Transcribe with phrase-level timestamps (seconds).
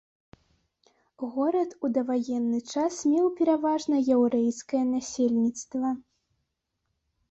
[1.33, 5.89] Горад у даваенны час меў пераважна яўрэйскае насельніцтва.